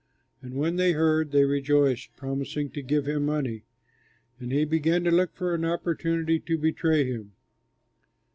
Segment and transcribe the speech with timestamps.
[0.41, 3.65] And when they heard, they rejoiced, promising to give him money;
[4.39, 7.33] and he began to look for an opportunity to betray him.